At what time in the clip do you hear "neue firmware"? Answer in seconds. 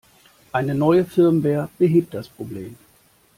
0.73-1.69